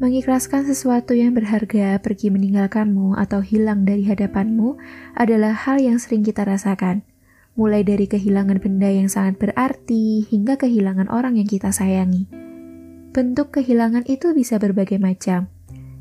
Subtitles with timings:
[0.00, 4.80] Mengikhlaskan sesuatu yang berharga pergi meninggalkanmu atau hilang dari hadapanmu
[5.12, 7.04] adalah hal yang sering kita rasakan.
[7.52, 12.24] Mulai dari kehilangan benda yang sangat berarti hingga kehilangan orang yang kita sayangi.
[13.12, 15.52] Bentuk kehilangan itu bisa berbagai macam.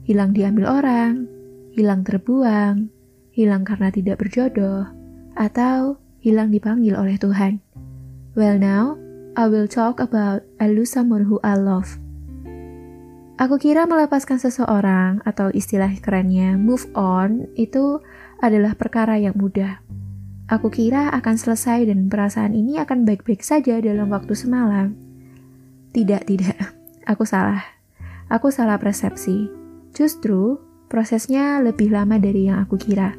[0.07, 1.28] Hilang diambil orang,
[1.75, 2.88] hilang terbuang,
[3.36, 4.88] hilang karena tidak berjodoh,
[5.36, 7.60] atau hilang dipanggil oleh Tuhan.
[8.32, 8.96] Well now,
[9.36, 12.00] I will talk about I lose someone who I love.
[13.39, 18.04] Aku kira melepaskan seseorang atau istilah kerennya move on itu
[18.43, 19.79] adalah perkara yang mudah.
[20.52, 24.92] Aku kira akan selesai dan perasaan ini akan baik-baik saja dalam waktu semalam.
[25.96, 26.60] Tidak, tidak.
[27.07, 27.64] Aku salah.
[28.28, 29.48] Aku salah persepsi.
[29.96, 30.60] Justru,
[30.92, 33.16] prosesnya lebih lama dari yang aku kira.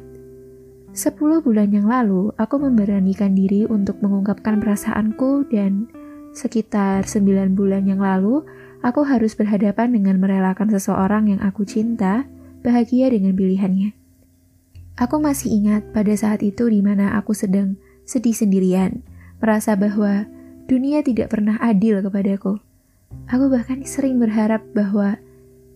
[0.93, 5.89] Sepuluh bulan yang lalu, aku memberanikan diri untuk mengungkapkan perasaanku dan
[6.37, 8.45] sekitar sembilan bulan yang lalu,
[8.81, 12.25] aku harus berhadapan dengan merelakan seseorang yang aku cinta
[12.65, 13.93] bahagia dengan pilihannya.
[14.99, 19.01] Aku masih ingat pada saat itu di mana aku sedang sedih sendirian,
[19.41, 20.29] merasa bahwa
[20.69, 22.59] dunia tidak pernah adil kepadaku.
[23.31, 25.17] Aku bahkan sering berharap bahwa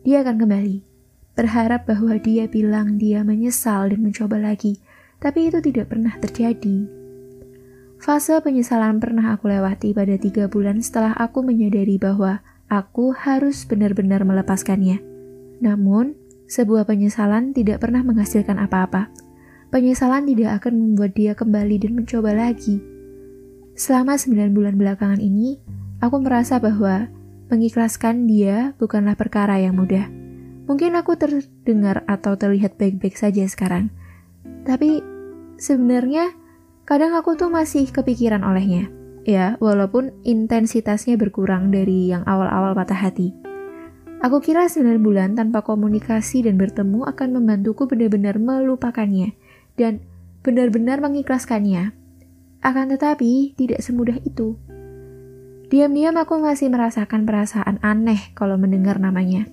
[0.06, 0.86] dia akan kembali,
[1.34, 4.78] berharap bahwa dia bilang dia menyesal dan mencoba lagi,
[5.18, 6.86] tapi itu tidak pernah terjadi.
[7.98, 12.44] Fase penyesalan pernah aku lewati pada tiga bulan setelah aku menyadari bahwa
[12.76, 15.00] Aku harus benar-benar melepaskannya.
[15.64, 16.12] Namun,
[16.52, 19.08] sebuah penyesalan tidak pernah menghasilkan apa-apa.
[19.72, 22.84] Penyesalan tidak akan membuat dia kembali dan mencoba lagi.
[23.80, 25.56] Selama 9 bulan belakangan ini,
[26.04, 27.08] aku merasa bahwa
[27.48, 30.12] mengikhlaskan dia bukanlah perkara yang mudah.
[30.68, 33.88] Mungkin aku terdengar atau terlihat baik-baik saja sekarang.
[34.68, 35.00] Tapi
[35.56, 36.36] sebenarnya
[36.84, 38.92] kadang aku tuh masih kepikiran olehnya
[39.26, 43.34] ya, walaupun intensitasnya berkurang dari yang awal-awal patah hati.
[44.24, 49.36] Aku kira 9 bulan tanpa komunikasi dan bertemu akan membantuku benar-benar melupakannya
[49.76, 50.02] dan
[50.42, 51.92] benar-benar mengikhlaskannya.
[52.64, 54.58] Akan tetapi, tidak semudah itu.
[55.70, 59.46] Diam-diam aku masih merasakan perasaan aneh kalau mendengar namanya.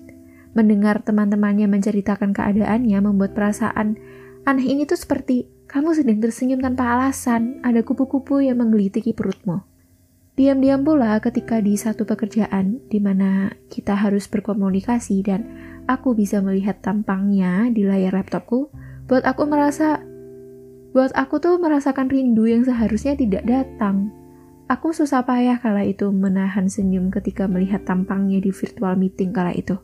[0.53, 3.97] Mendengar teman-temannya menceritakan keadaannya membuat perasaan
[4.45, 9.65] aneh ini tuh seperti kamu sedang tersenyum tanpa alasan, ada kupu-kupu yang menggelitiki perutmu.
[10.37, 15.41] Diam-diam pula ketika di satu pekerjaan di mana kita harus berkomunikasi dan
[15.89, 18.69] aku bisa melihat tampangnya di layar laptopku,
[19.09, 19.97] buat aku merasa
[20.93, 24.13] buat aku tuh merasakan rindu yang seharusnya tidak datang.
[24.69, 29.81] Aku susah payah kala itu menahan senyum ketika melihat tampangnya di virtual meeting kala itu.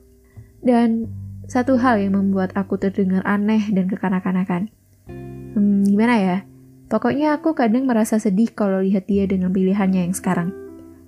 [0.61, 1.09] Dan
[1.49, 4.69] satu hal yang membuat aku terdengar aneh dan kekanak-kanakan
[5.55, 6.37] hmm, gimana ya?
[6.89, 10.49] Pokoknya aku kadang merasa sedih kalau lihat dia dengan pilihannya yang sekarang.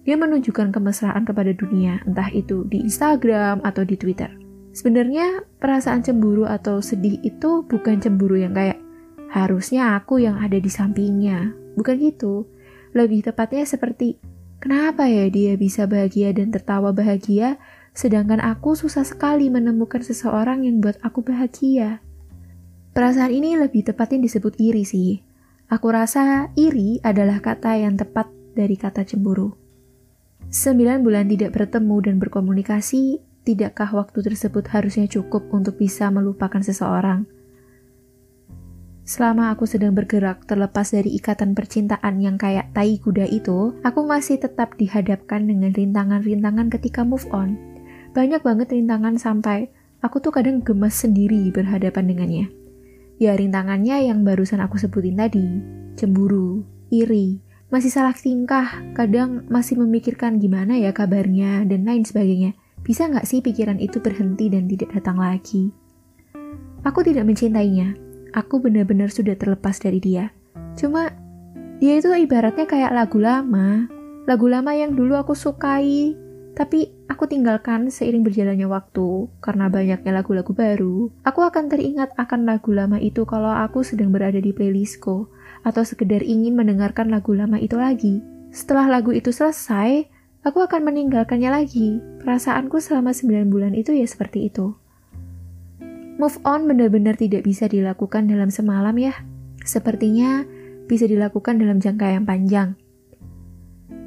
[0.05, 4.29] Dia menunjukkan kemesraan kepada dunia, entah itu di Instagram atau di Twitter.
[4.71, 8.79] Sebenarnya perasaan cemburu atau sedih itu bukan cemburu yang kayak
[9.33, 11.53] harusnya aku yang ada di sampingnya.
[11.75, 12.47] Bukan gitu.
[12.93, 14.21] Lebih tepatnya seperti
[14.61, 17.57] kenapa ya dia bisa bahagia dan tertawa bahagia
[17.91, 21.99] sedangkan aku susah sekali menemukan seseorang yang buat aku bahagia.
[22.91, 25.23] Perasaan ini lebih tepatnya disebut iri sih.
[25.71, 29.55] Aku rasa iri adalah kata yang tepat dari kata cemburu.
[30.51, 37.23] Sembilan bulan tidak bertemu dan berkomunikasi, tidakkah waktu tersebut harusnya cukup untuk bisa melupakan seseorang?
[39.07, 44.35] Selama aku sedang bergerak terlepas dari ikatan percintaan yang kayak tai kuda itu, aku masih
[44.35, 47.55] tetap dihadapkan dengan rintangan-rintangan ketika move on.
[48.11, 49.71] Banyak banget rintangan sampai
[50.03, 52.60] aku tuh kadang gemas sendiri berhadapan dengannya.
[53.21, 55.45] Ya rintangannya yang barusan aku sebutin tadi,
[55.93, 57.37] cemburu, iri,
[57.69, 62.57] masih salah tingkah, kadang masih memikirkan gimana ya kabarnya, dan lain sebagainya.
[62.81, 65.69] Bisa nggak sih pikiran itu berhenti dan tidak datang lagi?
[66.81, 67.93] Aku tidak mencintainya.
[68.33, 70.33] Aku benar-benar sudah terlepas dari dia.
[70.73, 71.13] Cuma,
[71.77, 73.85] dia itu ibaratnya kayak lagu lama.
[74.25, 76.17] Lagu lama yang dulu aku sukai,
[76.51, 81.07] tapi aku tinggalkan seiring berjalannya waktu karena banyaknya lagu-lagu baru.
[81.23, 85.31] Aku akan teringat akan lagu lama itu kalau aku sedang berada di playlistku
[85.63, 88.19] atau sekedar ingin mendengarkan lagu lama itu lagi.
[88.51, 90.11] Setelah lagu itu selesai,
[90.43, 92.03] aku akan meninggalkannya lagi.
[92.19, 94.75] Perasaanku selama 9 bulan itu ya seperti itu.
[96.19, 99.15] Move on benar-benar tidak bisa dilakukan dalam semalam ya.
[99.63, 100.43] Sepertinya
[100.85, 102.80] bisa dilakukan dalam jangka yang panjang.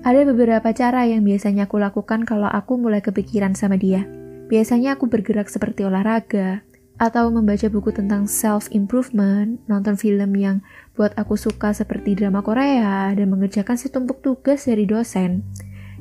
[0.05, 4.05] Ada beberapa cara yang biasanya aku lakukan kalau aku mulai kepikiran sama dia.
[4.53, 6.61] Biasanya aku bergerak seperti olahraga,
[7.01, 10.61] atau membaca buku tentang self-improvement, nonton film yang
[10.93, 15.41] buat aku suka seperti drama Korea, dan mengerjakan setumpuk tugas dari dosen.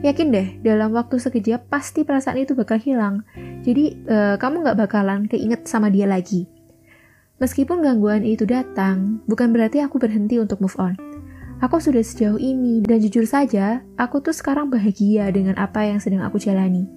[0.04, 3.24] Yakin deh, dalam waktu sekejap pasti perasaan itu bakal hilang.
[3.64, 6.44] Jadi, uh, kamu gak bakalan keinget sama dia lagi.
[7.40, 11.13] Meskipun gangguan itu datang, bukan berarti aku berhenti untuk move on.
[11.62, 16.26] Aku sudah sejauh ini, dan jujur saja, aku tuh sekarang bahagia dengan apa yang sedang
[16.26, 16.90] aku jalani.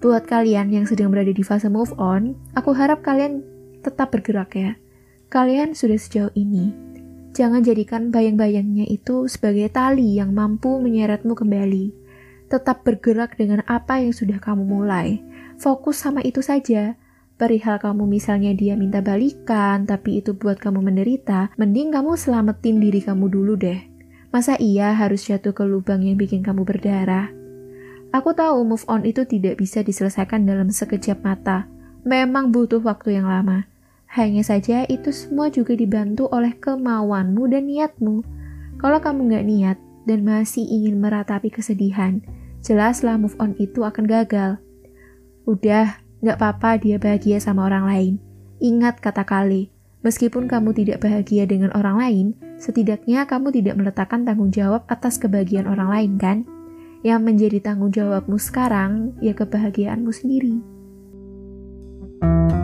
[0.00, 3.44] Buat kalian yang sedang berada di fase move on, aku harap kalian
[3.84, 4.72] tetap bergerak ya.
[5.28, 6.72] Kalian sudah sejauh ini.
[7.34, 12.04] Jangan jadikan bayang-bayangnya itu sebagai tali yang mampu menyeretmu kembali
[12.54, 15.18] tetap bergerak dengan apa yang sudah kamu mulai.
[15.58, 16.94] Fokus sama itu saja.
[17.34, 23.02] Perihal kamu misalnya dia minta balikan, tapi itu buat kamu menderita, mending kamu selamatin diri
[23.02, 23.82] kamu dulu deh.
[24.30, 27.34] Masa iya harus jatuh ke lubang yang bikin kamu berdarah?
[28.14, 31.66] Aku tahu move on itu tidak bisa diselesaikan dalam sekejap mata.
[32.06, 33.66] Memang butuh waktu yang lama.
[34.14, 38.22] Hanya saja itu semua juga dibantu oleh kemauanmu dan niatmu.
[38.78, 42.22] Kalau kamu nggak niat dan masih ingin meratapi kesedihan,
[42.62, 44.62] jelaslah move on itu akan gagal.
[45.50, 48.14] Udah, gak apa-apa dia bahagia sama orang lain.
[48.64, 49.68] Ingat kata kali,
[50.00, 52.26] meskipun kamu tidak bahagia dengan orang lain,
[52.56, 56.38] setidaknya kamu tidak meletakkan tanggung jawab atas kebahagiaan orang lain kan?
[57.04, 60.64] Yang menjadi tanggung jawabmu sekarang, ya kebahagiaanmu sendiri.
[62.24, 62.63] thank you